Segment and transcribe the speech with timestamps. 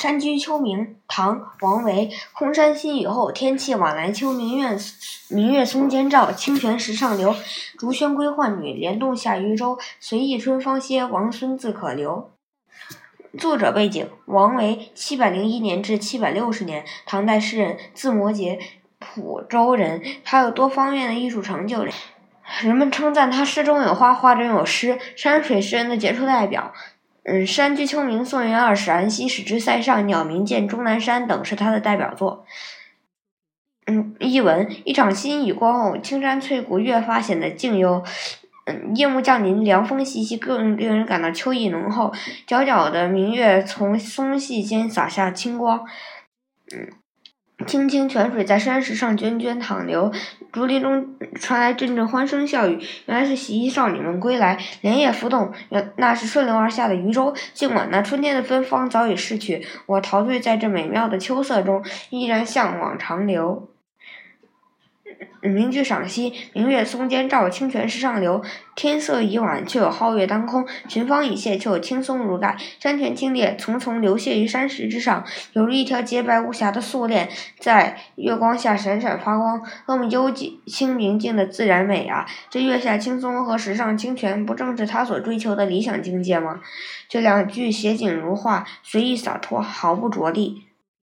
[0.00, 2.10] 山居秋暝，唐·王维。
[2.32, 4.32] 空山新雨后，天气晚来秋。
[4.32, 4.74] 明月
[5.28, 7.36] 明月松间照，清泉石上流。
[7.76, 9.78] 竹喧归浣女，莲动下渔舟。
[10.00, 12.30] 随意春芳歇，王孙自可留。
[13.36, 18.58] 作者背景：王维，七百零一年至七百六十年，唐代诗人，字摩诘，
[18.98, 20.02] 蒲州人。
[20.24, 21.84] 他有多方面的艺术成就，
[22.62, 26.72] 人们称赞他诗中有画，画中有诗，山水诗人的杰出代表。
[27.24, 32.46] 嗯，《山居秋暝宋元二使安西使之塞上鸟鸣涧终南山》等是他的代表作。
[33.86, 38.02] 嗯，译文：一场新雨过后，青山翠谷越发显得静幽。
[38.64, 42.12] 嗯，夜幕降临，凉风习习，更令人感到秋意浓厚。
[42.46, 45.84] 皎皎的明月从松隙间洒下清光。
[46.74, 46.99] 嗯。
[47.70, 50.12] 清清泉水在山石上涓涓淌流，
[50.50, 52.80] 竹林中传来阵阵欢声笑语。
[53.06, 57.32] 原来是洗衣少女们归来，莲叶浮动，原那是顺流而下的渔舟。
[57.54, 63.68] 尽管那春天的芬芳早已逝去，我陶醉在这美妙的秋色中，依然向往长流。
[65.40, 68.42] 名句赏析：明月松间照，清泉石上流。
[68.74, 72.56] 天色已晚，却有皓月当空；群芳已谢，却有青松如盖。
[72.78, 82.26] 山泉清冽，淙淙流泻于山石之上，犹如一条洁白无瑕的素链，在月光下闪闪发光，多么幽静清明静的自然美啊！
[82.48, 86.60] 这月下青松和石上清泉，不正是他所追求的理想境界吗？
[87.08, 90.69] 这两句写景如画，随意洒脱，毫不着力。